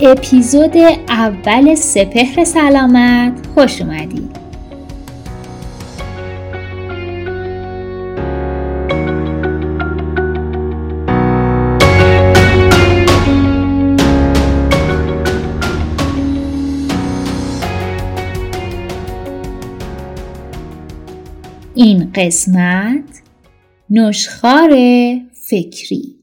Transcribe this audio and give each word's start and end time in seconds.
اپیزود 0.00 0.76
اول 1.08 1.74
سپهر 1.74 2.44
سلامت. 2.44 3.32
خوش 3.54 3.82
اومدید 3.82 4.42
این 21.74 22.12
قسمت 22.14 23.22
نشخار 23.90 24.70
فکری. 25.32 26.22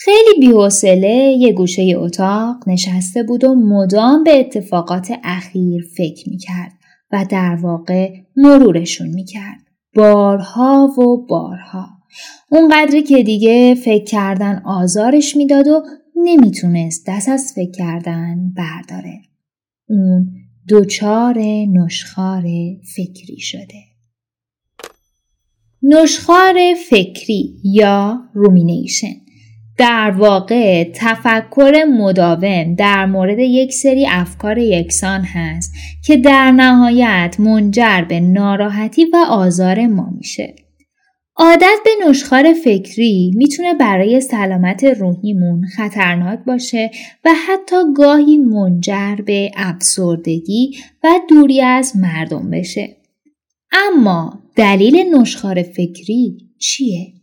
خیلی 0.00 0.40
بیحوصله 0.40 1.36
یه 1.38 1.52
گوشه 1.52 1.92
اتاق 1.96 2.68
نشسته 2.68 3.22
بود 3.22 3.44
و 3.44 3.54
مدام 3.54 4.24
به 4.24 4.40
اتفاقات 4.40 5.12
اخیر 5.24 5.84
فکر 5.96 6.28
می‌کرد 6.28 6.72
و 7.12 7.26
در 7.30 7.58
واقع 7.62 8.14
مرورشون 8.36 9.08
می‌کرد. 9.08 9.58
بارها 9.96 10.88
و 10.98 11.26
بارها. 11.26 11.86
اونقدری 12.50 13.02
که 13.02 13.22
دیگه 13.22 13.74
فکر 13.74 14.04
کردن 14.04 14.62
آزارش 14.64 15.36
می‌داد 15.36 15.66
و 15.66 15.82
نمی‌تونست 16.16 17.04
دست 17.08 17.28
از 17.28 17.52
فکر 17.56 17.70
کردن 17.70 18.52
برداره. 18.56 19.20
اون 19.88 20.30
دوچار 20.68 21.38
نشخار 21.72 22.42
فکری 22.96 23.40
شده. 23.40 23.82
نشخار 25.82 26.54
فکری 26.90 27.56
یا 27.64 28.20
رومینیشن 28.34 29.27
در 29.78 30.10
واقع 30.10 30.84
تفکر 30.94 31.84
مداوم 31.98 32.74
در 32.74 33.06
مورد 33.06 33.38
یک 33.38 33.72
سری 33.72 34.06
افکار 34.06 34.58
یکسان 34.58 35.20
هست 35.20 35.72
که 36.04 36.16
در 36.16 36.50
نهایت 36.50 37.36
منجر 37.38 38.04
به 38.08 38.20
ناراحتی 38.20 39.04
و 39.04 39.16
آزار 39.30 39.86
ما 39.86 40.10
میشه. 40.16 40.54
عادت 41.36 41.78
به 41.84 41.90
نشخار 42.08 42.52
فکری 42.52 43.32
می‌تونه 43.36 43.74
برای 43.74 44.20
سلامت 44.20 44.84
روحیمون 44.84 45.64
خطرناک 45.76 46.38
باشه 46.46 46.90
و 47.24 47.30
حتی 47.48 47.76
گاهی 47.96 48.38
منجر 48.38 49.14
به 49.26 49.50
افسردگی 49.56 50.76
و 51.04 51.08
دوری 51.30 51.62
از 51.62 51.96
مردم 51.96 52.50
بشه. 52.50 52.96
اما 53.72 54.38
دلیل 54.56 55.14
نشخار 55.14 55.62
فکری 55.62 56.38
چیه؟ 56.58 57.17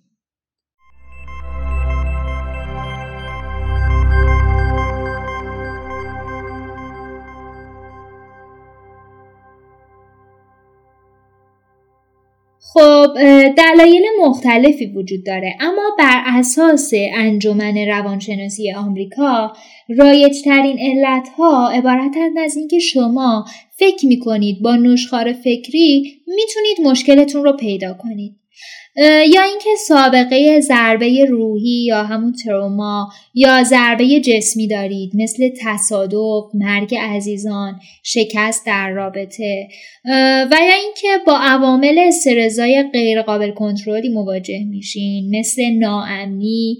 خب 12.73 13.13
دلایل 13.57 14.05
مختلفی 14.21 14.85
وجود 14.85 15.25
داره 15.25 15.55
اما 15.59 15.95
بر 15.99 16.23
اساس 16.25 16.91
انجمن 17.15 17.77
روانشناسی 17.77 18.73
آمریکا 18.73 19.53
رایج 19.97 20.41
ترین 20.41 20.77
علت 20.79 21.29
ها 21.37 21.69
عبارتند 21.69 22.37
از 22.37 22.55
اینکه 22.55 22.79
شما 22.79 23.45
فکر 23.71 24.05
می 24.05 24.19
کنید 24.19 24.61
با 24.61 24.75
نشخار 24.75 25.33
فکری 25.33 26.21
می‌تونید 26.27 26.91
مشکلتون 26.91 27.43
رو 27.43 27.53
پیدا 27.53 27.93
کنید. 27.93 28.35
یا 29.33 29.41
اینکه 29.43 29.69
سابقه 29.87 30.59
ضربه 30.59 31.25
روحی 31.25 31.85
یا 31.85 32.03
همون 32.03 32.33
تروما 32.45 33.09
یا 33.33 33.63
ضربه 33.63 34.19
جسمی 34.19 34.67
دارید 34.67 35.11
مثل 35.15 35.49
تصادف، 35.61 36.43
مرگ 36.53 36.95
عزیزان، 36.95 37.79
شکست 38.03 38.65
در 38.65 38.89
رابطه 38.89 39.67
و 40.51 40.55
یا 40.61 40.75
اینکه 40.83 41.07
با 41.27 41.37
عوامل 41.37 41.99
استرزای 41.99 42.83
غیرقابل 42.93 43.51
کنترلی 43.51 44.09
مواجه 44.09 44.63
میشین 44.69 45.39
مثل 45.39 45.61
ناامنی، 45.79 46.77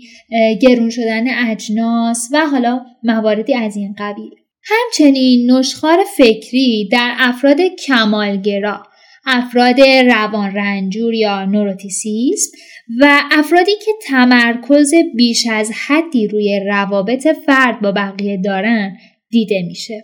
گرون 0.61 0.89
شدن 0.89 1.49
اجناس 1.51 2.29
و 2.31 2.45
حالا 2.45 2.81
مواردی 3.03 3.53
از 3.53 3.77
این 3.77 3.95
قبیل. 3.97 4.31
همچنین 4.63 5.51
نشخار 5.51 5.97
فکری 6.17 6.89
در 6.91 7.15
افراد 7.19 7.57
کمالگرا 7.87 8.83
افراد 9.25 9.79
روان 9.81 10.55
رنجور 10.55 11.13
یا 11.13 11.45
نوروتیسیسم 11.45 12.57
و 13.01 13.21
افرادی 13.31 13.71
که 13.85 13.91
تمرکز 14.07 14.91
بیش 15.15 15.47
از 15.51 15.71
حدی 15.87 16.27
روی 16.27 16.59
روابط 16.67 17.27
فرد 17.27 17.81
با 17.81 17.91
بقیه 17.91 18.41
دارن 18.43 18.97
دیده 19.29 19.61
میشه. 19.67 20.03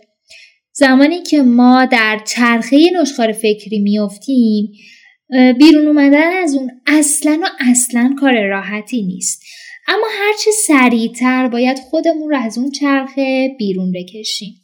زمانی 0.72 1.22
که 1.22 1.42
ما 1.42 1.84
در 1.84 2.20
چرخه 2.26 2.78
نشخار 3.00 3.32
فکری 3.32 3.78
میافتیم 3.78 4.72
بیرون 5.58 5.86
اومدن 5.86 6.42
از 6.42 6.54
اون 6.54 6.70
اصلا 6.86 7.40
و 7.42 7.46
اصلا 7.70 8.14
کار 8.20 8.46
راحتی 8.46 9.02
نیست 9.02 9.42
اما 9.88 10.06
هرچه 10.10 10.50
سریعتر 10.66 11.48
باید 11.48 11.78
خودمون 11.78 12.30
رو 12.30 12.36
از 12.36 12.58
اون 12.58 12.70
چرخه 12.70 13.48
بیرون 13.58 13.92
بکشیم 13.92 14.61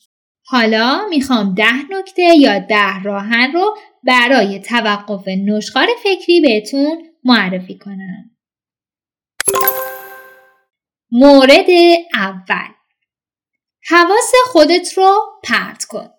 حالا 0.51 1.07
می‌خوام 1.11 1.55
ده 1.55 1.83
نکته 1.91 2.23
یا 2.41 2.59
ده 2.59 3.03
راهن 3.03 3.53
رو 3.53 3.77
برای 4.05 4.61
توقف 4.61 5.29
نشخار 5.29 5.87
فکری 6.05 6.41
بهتون 6.41 7.09
معرفی 7.25 7.79
کنم. 7.79 8.31
مورد 11.13 11.67
اول 12.15 12.73
حواس 13.91 14.33
خودت 14.53 14.93
رو 14.99 15.19
پرت 15.45 15.85
کن. 15.85 16.11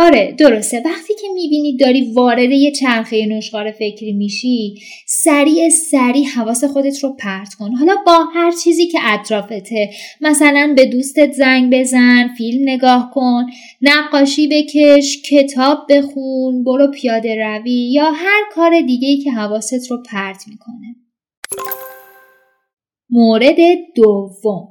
آره 0.00 0.34
درسته. 0.38 0.82
وقتی 0.84 1.14
که 1.14 1.28
می‌بینی 1.34 1.76
داری 1.76 2.12
وارد 2.12 2.50
یه 2.50 2.70
چرخه 2.70 3.26
نشخار 3.26 3.70
فکری 3.70 4.12
میشی 4.12 4.74
سریع 5.06 5.68
سریع 5.68 6.26
حواس 6.26 6.64
خودت 6.64 7.04
رو 7.04 7.12
پرت 7.12 7.54
کن. 7.54 7.72
حالا 7.72 7.96
با 8.06 8.24
هر 8.34 8.50
چیزی 8.64 8.86
که 8.86 8.98
اطرافته 9.02 9.90
مثلا 10.20 10.74
به 10.76 10.86
دوستت 10.86 11.32
زنگ 11.32 11.74
بزن 11.74 12.28
فیلم 12.38 12.68
نگاه 12.68 13.10
کن 13.14 13.46
نقاشی 13.82 14.48
بکش 14.48 15.22
کتاب 15.30 15.78
بخون 15.90 16.64
برو 16.64 16.90
پیاده 16.90 17.34
روی 17.34 17.90
یا 17.92 18.10
هر 18.10 18.42
کار 18.52 18.80
دیگه 18.80 19.24
که 19.24 19.30
حواست 19.30 19.90
رو 19.90 20.02
پرت 20.02 20.44
می‌کنه. 20.48 20.96
مورد 23.10 23.56
دوم. 23.96 24.68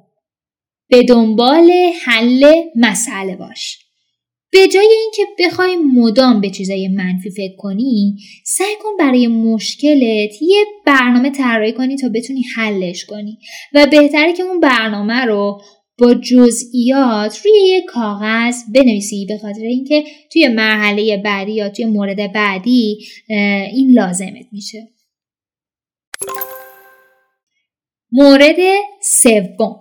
به 0.89 1.03
دنبال 1.03 1.71
حل 2.05 2.53
مسئله 2.75 3.35
باش. 3.35 3.88
به 4.51 4.67
جای 4.67 4.95
اینکه 5.01 5.23
بخوای 5.39 5.75
مدام 5.75 6.41
به 6.41 6.49
چیزای 6.49 6.87
منفی 6.87 7.29
فکر 7.29 7.55
کنی 7.57 8.17
سعی 8.45 8.75
کن 8.83 8.89
برای 8.99 9.27
مشکلت 9.27 10.41
یه 10.41 10.65
برنامه 10.85 11.29
طراحی 11.29 11.73
کنی 11.73 11.97
تا 11.97 12.09
بتونی 12.09 12.43
حلش 12.55 13.05
کنی. 13.05 13.37
و 13.73 13.87
بهتره 13.91 14.33
که 14.33 14.43
اون 14.43 14.59
برنامه 14.59 15.25
رو 15.25 15.61
با 15.99 16.13
جزئیات 16.13 17.45
روی 17.45 17.53
یه 17.67 17.81
کاغذ 17.81 18.55
بنویسی 18.75 19.25
به 19.25 19.37
خاطر 19.37 19.61
اینکه 19.61 20.03
توی 20.33 20.47
مرحله 20.47 21.17
بعدی 21.17 21.51
یا 21.51 21.69
توی 21.69 21.85
مورد 21.85 22.33
بعدی 22.33 22.97
این 23.73 23.91
لازمت 23.91 24.45
میشه. 24.51 24.87
مورد 28.11 28.57
سوم. 29.01 29.75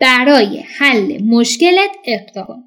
برای 0.00 0.58
حل 0.58 1.22
مشکلت 1.22 1.90
اقدام. 2.04 2.64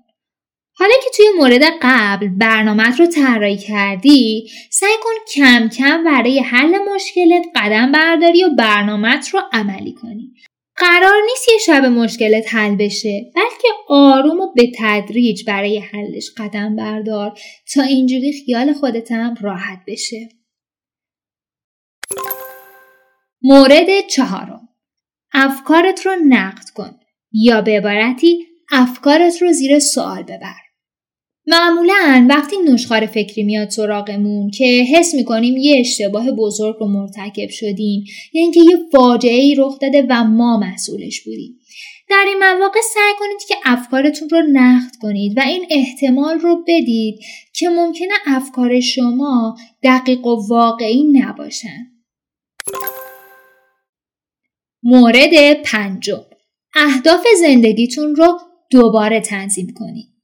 حالا 0.80 0.94
که 1.04 1.10
توی 1.18 1.26
مورد 1.38 1.62
قبل 1.82 2.28
برنامه 2.28 2.98
رو 2.98 3.06
طراحی 3.06 3.58
کردی 3.58 4.50
سعی 4.72 4.96
کن 5.04 5.32
کم 5.34 5.70
کم 5.70 6.04
برای 6.04 6.40
حل 6.40 6.78
مشکلت 6.96 7.46
قدم 7.56 7.92
برداری 7.92 8.44
و 8.44 8.50
برنامه 8.56 9.20
رو 9.34 9.42
عملی 9.54 9.94
کنی. 9.94 10.34
قرار 10.76 11.22
نیست 11.26 11.50
یه 11.50 11.58
شب 11.66 11.86
مشکلت 11.86 12.54
حل 12.54 12.76
بشه 12.76 13.32
بلکه 13.36 13.68
آروم 13.90 14.40
و 14.40 14.54
به 14.56 14.72
تدریج 14.80 15.44
برای 15.48 15.80
حلش 15.80 16.30
قدم 16.38 16.76
بردار 16.76 17.40
تا 17.74 17.82
اینجوری 17.82 18.44
خیال 18.46 18.74
خودتم 18.74 19.36
راحت 19.42 19.80
بشه. 19.88 20.30
مورد 23.42 24.08
چهارم. 24.08 24.70
افکارت 25.34 26.06
رو 26.06 26.16
نقد 26.28 26.70
کن 26.76 27.00
یا 27.32 27.62
به 27.62 27.78
عبارتی 27.78 28.46
افکارت 28.72 29.42
رو 29.42 29.52
زیر 29.52 29.80
سوال 29.80 30.24
ببر. 30.24 30.69
معمولا 31.52 32.28
وقتی 32.30 32.56
نشخار 32.58 33.06
فکری 33.06 33.44
میاد 33.44 33.70
سراغمون 33.70 34.50
که 34.50 34.66
حس 34.66 35.14
می‌کنیم 35.14 35.58
یه 35.58 35.80
اشتباه 35.80 36.32
بزرگ 36.32 36.76
رو 36.80 36.88
مرتکب 36.88 37.50
شدیم 37.50 38.04
یا 38.34 38.42
اینکه 38.42 38.60
یه 38.60 38.78
فاجعه 38.92 39.40
ای 39.42 39.56
رخ 39.56 39.80
داده 39.80 40.08
و 40.10 40.24
ما 40.24 40.58
مسئولش 40.60 41.22
بودیم 41.22 41.60
در 42.10 42.26
این 42.28 42.38
مواقع 42.38 42.80
سعی 42.94 43.14
کنید 43.20 43.48
که 43.48 43.56
افکارتون 43.66 44.30
رو 44.30 44.42
نقد 44.54 44.92
کنید 45.02 45.38
و 45.38 45.42
این 45.42 45.66
احتمال 45.70 46.40
رو 46.40 46.64
بدید 46.68 47.20
که 47.54 47.70
ممکنه 47.70 48.14
افکار 48.28 48.80
شما 48.80 49.58
دقیق 49.84 50.28
و 50.28 50.48
واقعی 50.50 51.04
نباشن. 51.04 51.88
مورد 54.84 55.54
پنجم 55.66 56.26
اهداف 56.76 57.26
زندگیتون 57.40 58.16
رو 58.16 58.40
دوباره 58.72 59.20
تنظیم 59.20 59.74
کنید. 59.76 60.19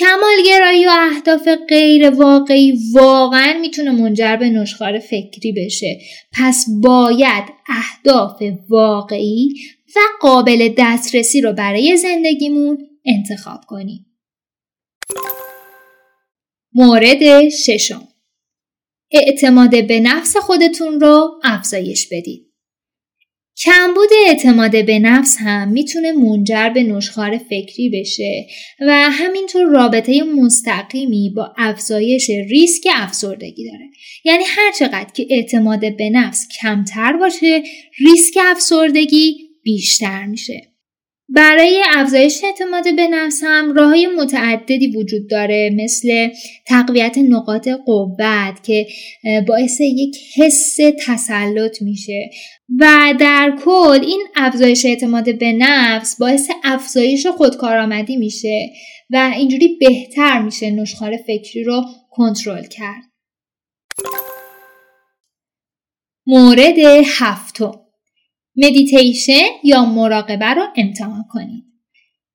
کمالگرایی 0.00 0.86
و 0.86 0.90
اهداف 0.90 1.48
غیر 1.68 2.10
واقعی 2.10 2.78
واقعا 2.94 3.58
می‌تونه 3.60 3.90
منجر 3.90 4.36
به 4.36 4.50
نشخار 4.50 4.98
فکری 4.98 5.52
بشه. 5.52 6.00
پس 6.32 6.66
باید 6.82 7.44
اهداف 7.68 8.42
واقعی 8.68 9.54
و 9.96 10.00
قابل 10.20 10.74
دسترسی 10.78 11.40
رو 11.40 11.52
برای 11.52 11.96
زندگیمون 11.96 12.78
انتخاب 13.06 13.60
کنیم. 13.66 14.06
مورد 16.74 17.48
ششم. 17.48 18.08
اعتماد 19.12 19.86
به 19.86 20.00
نفس 20.00 20.36
خودتون 20.36 21.00
رو 21.00 21.40
افزایش 21.44 22.08
بدید. 22.12 22.49
کمبود 23.64 24.08
اعتماد 24.26 24.86
به 24.86 24.98
نفس 24.98 25.36
هم 25.40 25.68
می‌تونه 25.68 26.12
منجر 26.12 26.68
به 26.68 26.82
نشخار 26.82 27.38
فکری 27.38 27.90
بشه 28.00 28.46
و 28.80 29.10
همینطور 29.10 29.64
رابطه 29.64 30.22
مستقیمی 30.22 31.32
با 31.36 31.54
افزایش 31.58 32.30
ریسک 32.30 32.88
افسردگی 32.94 33.70
داره. 33.70 33.84
یعنی 34.24 34.44
هر 34.46 34.72
چقدر 34.78 35.10
که 35.14 35.26
اعتماد 35.30 35.96
به 35.96 36.10
نفس 36.10 36.48
کمتر 36.62 37.12
باشه 37.12 37.62
ریسک 37.98 38.38
افسردگی 38.40 39.36
بیشتر 39.62 40.26
میشه. 40.26 40.70
برای 41.34 41.82
افزایش 41.94 42.44
اعتماد 42.44 42.96
به 42.96 43.08
نفس 43.08 43.40
هم 43.44 43.72
راه 43.72 43.94
متعددی 44.16 44.96
وجود 44.96 45.30
داره 45.30 45.70
مثل 45.84 46.28
تقویت 46.66 47.18
نقاط 47.18 47.68
قوت 47.68 48.62
که 48.62 48.86
باعث 49.48 49.80
یک 49.80 50.16
حس 50.36 50.76
تسلط 51.06 51.82
میشه 51.82 52.30
و 52.78 53.14
در 53.20 53.56
کل 53.64 54.00
این 54.02 54.26
افزایش 54.36 54.84
اعتماد 54.84 55.38
به 55.38 55.52
نفس 55.52 56.16
باعث 56.20 56.50
افزایش 56.64 57.26
خودکارآمدی 57.26 58.16
میشه 58.16 58.70
و 59.10 59.32
اینجوری 59.36 59.78
بهتر 59.80 60.42
میشه 60.42 60.70
نشخار 60.70 61.16
فکری 61.16 61.64
رو 61.64 61.84
کنترل 62.10 62.64
کرد. 62.64 63.02
مورد 66.26 66.78
هفتم 67.18 67.89
مدیتیشن 68.56 69.46
یا 69.64 69.84
مراقبه 69.84 70.46
رو 70.46 70.62
امتحان 70.76 71.24
کنید. 71.30 71.64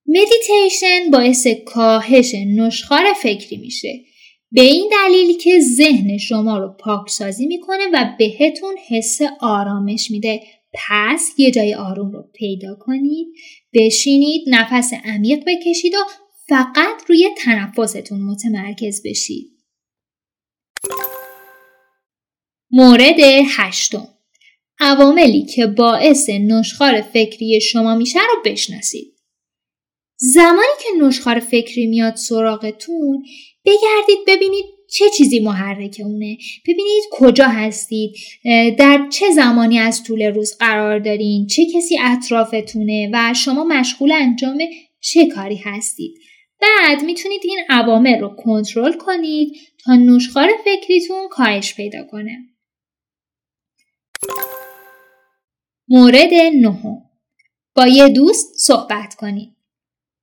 مدیتیشن 0.07 1.11
باعث 1.11 1.47
کاهش 1.65 2.35
نشخار 2.35 3.13
فکری 3.21 3.57
میشه. 3.57 4.05
به 4.51 4.61
این 4.61 4.91
دلیل 4.91 5.37
که 5.37 5.59
ذهن 5.59 6.17
شما 6.17 6.57
رو 6.57 6.75
پاکسازی 6.79 7.45
می‌کنه 7.45 7.83
و 7.93 8.15
بهتون 8.19 8.75
حس 8.87 9.19
آرامش 9.41 10.11
میده. 10.11 10.41
پس 10.73 11.29
یه 11.37 11.51
جای 11.51 11.73
آروم 11.73 12.11
رو 12.11 12.29
پیدا 12.33 12.75
کنید، 12.79 13.27
بشینید، 13.73 14.41
نفس 14.47 14.93
عمیق 15.05 15.43
بکشید 15.47 15.93
و 15.93 15.97
فقط 16.49 17.01
روی 17.07 17.29
تنفستون 17.37 18.21
متمرکز 18.21 19.01
بشید. 19.05 19.51
مورد 22.71 23.19
هشتم 23.57 24.14
عواملی 24.79 25.45
که 25.45 25.67
باعث 25.67 26.29
نشخار 26.29 27.01
فکری 27.01 27.61
شما 27.61 27.95
میشه 27.95 28.19
رو 28.19 28.51
بشناسید. 28.51 29.15
زمانی 30.17 30.75
که 30.83 31.05
نشخار 31.05 31.39
فکری 31.39 31.87
میاد 31.87 32.15
سراغتون 32.15 33.23
بگردید 33.65 34.17
ببینید 34.27 34.65
چه 34.89 35.05
چیزی 35.17 35.39
محرک 35.39 36.01
اونه. 36.03 36.37
ببینید 36.67 37.03
کجا 37.11 37.45
هستید 37.47 38.15
در 38.77 39.07
چه 39.11 39.31
زمانی 39.31 39.79
از 39.79 40.03
طول 40.03 40.21
روز 40.21 40.57
قرار 40.57 40.99
دارین 40.99 41.47
چه 41.47 41.65
کسی 41.75 41.97
اطرافتونه 42.01 43.09
و 43.13 43.33
شما 43.33 43.63
مشغول 43.63 44.11
انجام 44.11 44.57
چه 44.99 45.27
کاری 45.27 45.55
هستید. 45.55 46.15
بعد 46.61 47.03
می‌تونید 47.03 47.41
این 47.43 47.59
عوامل 47.69 48.19
رو 48.19 48.35
کنترل 48.37 48.93
کنید 48.93 49.55
تا 49.83 49.95
نشخار 49.95 50.49
فکریتون 50.65 51.27
کاهش 51.29 51.75
پیدا 51.75 52.03
کنه. 52.03 52.37
مورد 55.87 56.33
نهم 56.33 57.01
با 57.75 57.87
یه 57.87 58.09
دوست 58.09 58.53
صحبت 58.57 59.15
کنید. 59.15 59.55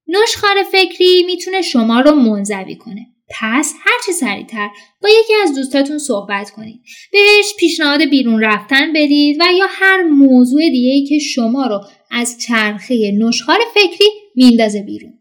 نشخار 0.06 0.62
فکری 0.72 1.22
می‌تونه 1.26 1.62
شما 1.62 2.00
رو 2.00 2.10
منزوی 2.14 2.76
کنه. 2.76 3.06
پس 3.40 3.74
هرچی 3.84 4.12
سریعتر 4.12 4.68
با 5.02 5.08
یکی 5.08 5.32
از 5.42 5.54
دوستاتون 5.54 5.98
صحبت 5.98 6.50
کنید. 6.50 6.80
بهش 7.12 7.54
پیشنهاد 7.58 8.04
بیرون 8.04 8.44
رفتن 8.44 8.92
بدید 8.92 9.36
و 9.40 9.44
یا 9.58 9.66
هر 9.68 10.02
موضوع 10.02 10.60
دیگه 10.60 10.90
ای 10.90 11.06
که 11.06 11.18
شما 11.18 11.66
رو 11.66 11.80
از 12.10 12.38
چرخه 12.40 13.12
نشخار 13.18 13.58
فکری 13.74 14.08
میندازه 14.36 14.82
بیرون. 14.82 15.18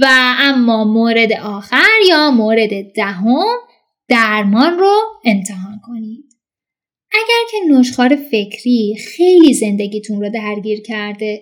و 0.00 0.06
اما 0.38 0.84
مورد 0.84 1.32
آخر 1.32 1.98
یا 2.08 2.30
مورد 2.30 2.92
دهم 2.92 3.44
درمان 4.08 4.78
رو 4.78 5.02
امتحان 5.24 5.80
کنید. 5.86 6.25
اگر 7.16 7.50
که 7.50 7.74
نشخار 7.74 8.16
فکری 8.16 8.96
خیلی 9.16 9.54
زندگیتون 9.54 10.20
رو 10.20 10.30
درگیر 10.30 10.82
کرده 10.82 11.40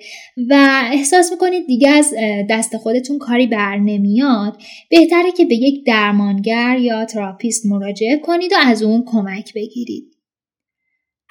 و 0.51 0.83
احساس 0.93 1.33
می‌کنید 1.33 1.67
دیگه 1.67 1.89
از 1.89 2.15
دست 2.51 2.77
خودتون 2.77 3.19
کاری 3.19 3.47
بر 3.47 3.77
نمیاد 3.77 4.63
بهتره 4.91 5.33
که 5.37 5.45
به 5.45 5.55
یک 5.55 5.87
درمانگر 5.87 6.79
یا 6.81 7.05
تراپیست 7.05 7.67
مراجعه 7.67 8.17
کنید 8.17 8.53
و 8.53 8.57
از 8.61 8.83
اون 8.83 9.05
کمک 9.07 9.55
بگیرید. 9.55 10.15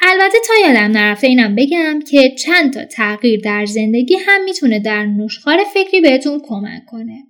البته 0.06 0.38
تا 0.48 0.68
یادم 0.68 0.98
نرفته 0.98 1.28
اینم 1.28 1.56
بگم 1.56 2.00
که 2.12 2.36
چند 2.36 2.74
تا 2.74 2.86
تغییر 2.86 3.40
در 3.40 3.66
زندگی 3.66 4.16
هم 4.26 4.44
می‌تونه 4.44 4.80
در 4.80 5.06
نشخار 5.06 5.58
فکری 5.74 6.02
بهتون 6.02 6.42
کمک 6.46 6.82
کنه. 6.88 7.24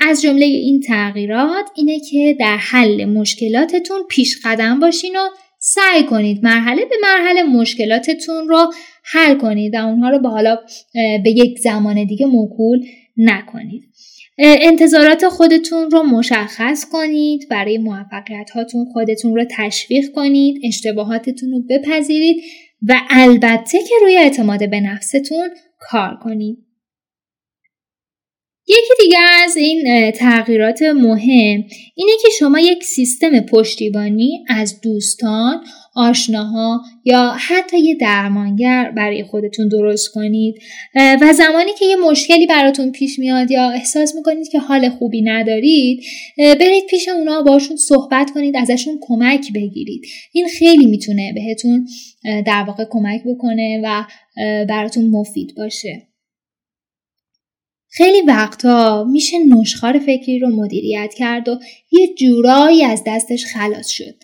از 0.00 0.22
جمله 0.22 0.44
این 0.44 0.80
تغییرات 0.80 1.64
اینه 1.76 2.00
که 2.10 2.36
در 2.40 2.56
حل 2.56 3.04
مشکلاتتون 3.04 4.02
پیش 4.08 4.38
قدم 4.44 4.80
باشین 4.80 5.16
و 5.16 5.28
سعی 5.68 6.02
کنید 6.02 6.44
مرحله 6.44 6.84
به 6.84 6.94
مرحله 7.02 7.42
مشکلاتتون 7.42 8.48
رو 8.48 8.72
حل 9.04 9.34
کنید 9.34 9.74
و 9.74 9.86
اونها 9.86 10.10
رو 10.10 10.18
به 10.18 10.28
حالا 10.28 10.56
به 10.94 11.30
یک 11.30 11.58
زمان 11.58 12.04
دیگه 12.04 12.26
موکول 12.26 12.86
نکنید. 13.16 13.82
انتظارات 14.38 15.28
خودتون 15.28 15.90
رو 15.90 16.02
مشخص 16.02 16.86
کنید 16.92 17.48
برای 17.50 17.78
موفقیت 17.78 18.50
هاتون 18.50 18.84
خودتون 18.92 19.34
رو 19.34 19.44
تشویق 19.50 20.04
کنید 20.14 20.60
اشتباهاتتون 20.64 21.50
رو 21.50 21.62
بپذیرید 21.70 22.36
و 22.88 22.94
البته 23.10 23.78
که 23.78 23.94
روی 24.02 24.16
اعتماد 24.16 24.70
به 24.70 24.80
نفستون 24.80 25.48
کار 25.78 26.18
کنید. 26.22 26.65
یکی 28.68 29.02
دیگه 29.02 29.18
از 29.44 29.56
این 29.56 30.10
تغییرات 30.10 30.82
مهم 30.82 31.64
اینه 31.94 32.12
که 32.22 32.28
شما 32.38 32.60
یک 32.60 32.84
سیستم 32.84 33.40
پشتیبانی 33.40 34.44
از 34.48 34.80
دوستان، 34.80 35.64
آشناها 35.94 36.80
یا 37.04 37.36
حتی 37.48 37.78
یه 37.78 37.94
درمانگر 37.94 38.92
برای 38.96 39.24
خودتون 39.24 39.68
درست 39.68 40.08
کنید. 40.08 40.54
و 40.94 41.32
زمانی 41.32 41.70
که 41.78 41.84
یه 41.84 41.96
مشکلی 41.96 42.46
براتون 42.46 42.92
پیش 42.92 43.18
میاد 43.18 43.50
یا 43.50 43.70
احساس 43.70 44.14
می‌کنید 44.14 44.48
که 44.48 44.58
حال 44.58 44.88
خوبی 44.88 45.22
ندارید 45.22 46.04
برید 46.36 46.86
پیش 46.90 47.08
اونا 47.08 47.42
باشون 47.42 47.76
صحبت 47.76 48.30
کنید 48.34 48.56
ازشون 48.56 48.98
کمک 49.00 49.52
بگیرید. 49.54 50.06
این 50.32 50.48
خیلی 50.48 50.86
می‌تونه 50.86 51.32
بهتون 51.34 51.88
در 52.24 52.64
واقع 52.66 52.84
کمک 52.90 53.22
بکنه 53.26 53.80
و 53.84 54.04
براتون 54.68 55.10
مفید 55.10 55.54
باشه. 55.56 56.02
خیلی 57.96 58.22
وقتا 58.22 59.04
میشه 59.04 59.36
نشخار 59.38 59.98
فکری 59.98 60.38
رو 60.38 60.48
مدیریت 60.48 61.14
کرد 61.14 61.48
و 61.48 61.58
یه 61.90 62.14
جورایی 62.14 62.84
از 62.84 63.02
دستش 63.06 63.44
خلاص 63.46 63.88
شد. 63.88 64.14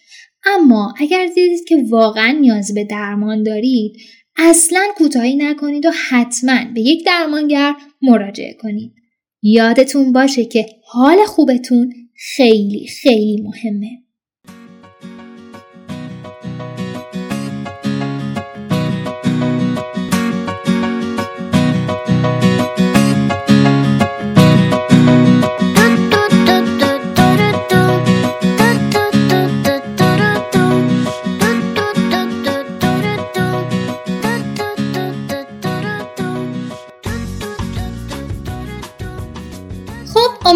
اما 0.45 0.95
اگر 0.99 1.27
دیدید 1.27 1.69
که 1.69 1.77
واقعا 1.89 2.39
نیاز 2.41 2.75
به 2.75 2.85
درمان 2.85 3.43
دارید 3.43 3.97
اصلا 4.37 4.81
کوتاهی 4.97 5.37
نکنید 5.37 5.87
و 5.87 5.91
حتما 6.09 6.59
به 6.75 6.81
یک 6.81 7.07
درمانگر 7.07 7.75
مراجعه 8.03 8.55
کنید. 8.55 8.93
یادتون 9.43 10.13
باشه 10.13 10.45
که 10.45 10.67
حال 10.85 11.25
خوبتون 11.27 11.95
خیلی 12.37 12.87
خیلی 12.87 13.43
مهمه. 13.43 14.02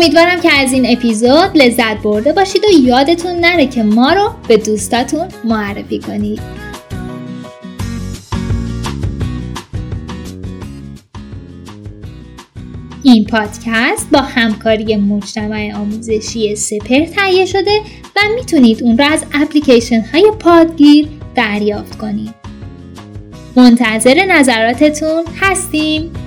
امیدوارم 0.06 0.40
که 0.40 0.52
از 0.52 0.72
این 0.72 0.86
اپیزود 0.96 1.50
لذت 1.56 2.02
برده 2.02 2.32
باشید 2.32 2.62
و 2.64 2.80
یادتون 2.82 3.36
نره 3.40 3.66
که 3.66 3.82
ما 3.82 4.12
رو 4.12 4.30
به 4.48 4.56
دوستاتون 4.56 5.28
معرفی 5.44 5.98
کنید 5.98 6.40
این 13.02 13.25
پادکست 13.25 14.10
با 14.12 14.18
همکاری 14.18 14.96
مجتمع 14.96 15.72
آموزشی 15.75 16.56
سپر 16.56 17.04
تهیه 17.04 17.46
شده 17.46 17.80
و 18.16 18.20
می‌تونید 18.34 18.82
اون 18.82 18.98
را 18.98 19.06
از 19.06 19.25
اپلیکیشن 19.34 20.00
های 20.00 20.32
پادگیر 20.38 21.08
دریافت 21.34 21.98
کنید. 21.98 22.34
منتظر 23.56 24.25
نظراتتون 24.28 25.25
هستیم. 25.40 26.25